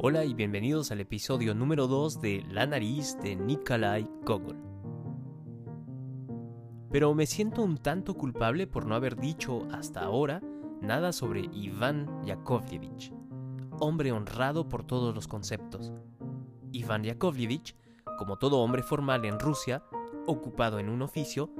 [0.00, 4.56] Hola y bienvenidos al episodio número 2 de La nariz de Nikolai Gogol.
[6.88, 10.40] Pero me siento un tanto culpable por no haber dicho hasta ahora
[10.80, 13.12] nada sobre Iván Yakovlevich,
[13.80, 15.92] hombre honrado por todos los conceptos.
[16.70, 17.74] Iván Yakovlevich,
[18.18, 19.82] como todo hombre formal en Rusia,
[20.28, 21.50] ocupado en un oficio,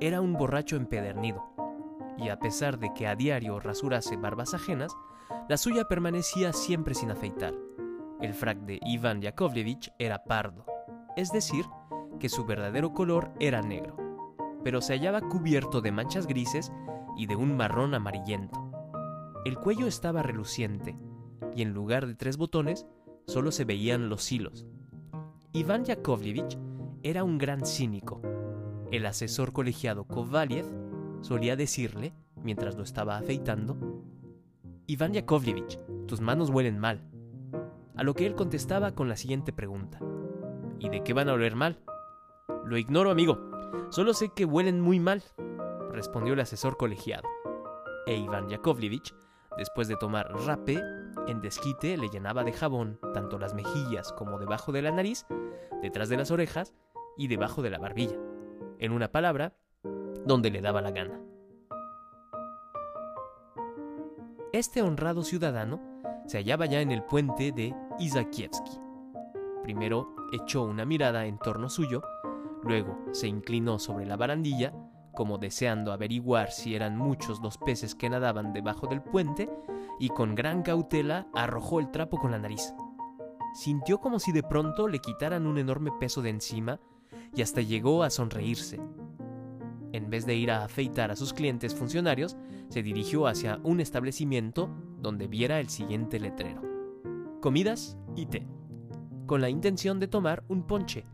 [0.00, 1.51] era un borracho empedernido,
[2.18, 4.92] y a pesar de que a diario rasurase barbas ajenas,
[5.48, 7.54] la suya permanecía siempre sin afeitar.
[8.20, 10.64] El frac de Iván Yakovlevich era pardo,
[11.16, 11.64] es decir,
[12.20, 13.96] que su verdadero color era negro,
[14.62, 16.72] pero se hallaba cubierto de manchas grises
[17.16, 18.70] y de un marrón amarillento.
[19.44, 20.96] El cuello estaba reluciente,
[21.54, 22.86] y en lugar de tres botones,
[23.26, 24.66] solo se veían los hilos.
[25.52, 26.58] Iván Yakovlevich
[27.02, 28.22] era un gran cínico.
[28.90, 30.66] El asesor colegiado Kovaliev
[31.22, 32.12] solía decirle,
[32.42, 33.76] mientras lo estaba afeitando,
[34.86, 37.00] Iván Yakovlevich, tus manos huelen mal.
[37.96, 40.00] A lo que él contestaba con la siguiente pregunta.
[40.78, 41.78] ¿Y de qué van a oler mal?
[42.64, 43.38] Lo ignoro, amigo.
[43.90, 45.22] Solo sé que huelen muy mal,
[45.92, 47.28] respondió el asesor colegiado.
[48.06, 49.14] E Iván Yakovlevich,
[49.56, 50.80] después de tomar rapé,
[51.28, 55.26] en desquite le llenaba de jabón tanto las mejillas como debajo de la nariz,
[55.80, 56.74] detrás de las orejas
[57.16, 58.16] y debajo de la barbilla.
[58.78, 59.54] En una palabra,
[60.26, 61.20] donde le daba la gana.
[64.52, 65.80] Este honrado ciudadano
[66.26, 68.78] se hallaba ya en el puente de Isakievsky.
[69.62, 72.02] Primero echó una mirada en torno suyo,
[72.62, 74.72] luego se inclinó sobre la barandilla,
[75.14, 79.50] como deseando averiguar si eran muchos los peces que nadaban debajo del puente,
[79.98, 82.74] y con gran cautela arrojó el trapo con la nariz.
[83.54, 86.80] Sintió como si de pronto le quitaran un enorme peso de encima
[87.34, 88.80] y hasta llegó a sonreírse.
[89.92, 92.36] En vez de ir a afeitar a sus clientes funcionarios,
[92.68, 96.62] se dirigió hacia un establecimiento donde viera el siguiente letrero.
[97.40, 98.46] Comidas y té,
[99.26, 101.04] con la intención de tomar un ponche,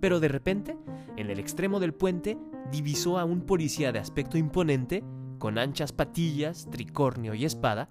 [0.00, 0.76] pero de repente,
[1.16, 2.38] en el extremo del puente,
[2.70, 5.02] divisó a un policía de aspecto imponente,
[5.38, 7.88] con anchas patillas, tricornio y espada.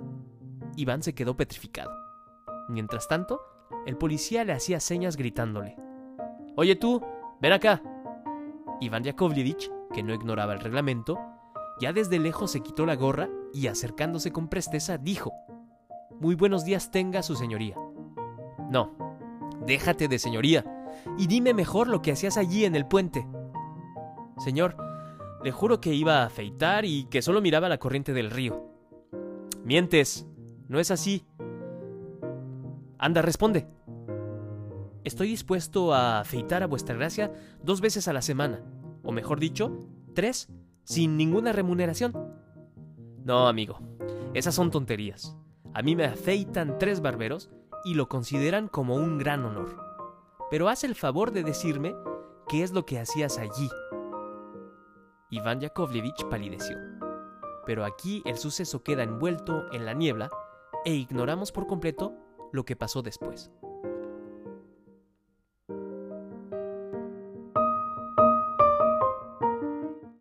[0.76, 1.92] Iván se quedó petrificado.
[2.70, 3.42] Mientras tanto,
[3.86, 5.76] el policía le hacía señas gritándole.
[6.56, 7.02] Oye tú,
[7.42, 7.82] ven acá.
[8.80, 11.18] Iván Yakovlevich, que no ignoraba el reglamento,
[11.82, 15.34] ya desde lejos se quitó la gorra y acercándose con presteza dijo,
[16.20, 17.76] Muy buenos días tenga su señoría.
[18.70, 18.96] No,
[19.66, 20.64] déjate de señoría
[21.18, 23.26] y dime mejor lo que hacías allí en el puente.
[24.38, 24.78] Señor,
[25.44, 28.70] le juro que iba a afeitar y que solo miraba la corriente del río.
[29.64, 30.28] Mientes,
[30.68, 31.26] no es así.
[33.00, 33.66] Anda, responde.
[35.04, 37.32] Estoy dispuesto a afeitar a vuestra gracia
[37.64, 38.62] dos veces a la semana,
[39.08, 39.72] o mejor dicho,
[40.14, 40.50] tres,
[40.84, 42.14] sin ninguna remuneración.
[43.24, 43.80] No, amigo,
[44.34, 45.36] esas son tonterías.
[45.74, 47.50] A mí me afeitan tres barberos
[47.86, 49.78] y lo consideran como un gran honor.
[50.52, 51.96] Pero haz el favor de decirme
[52.50, 53.70] qué es lo que hacías allí.
[55.30, 56.78] Iván Yakovlevich palideció.
[57.66, 60.30] Pero aquí el suceso queda envuelto en la niebla
[60.84, 62.14] e ignoramos por completo
[62.52, 63.52] lo que pasó después.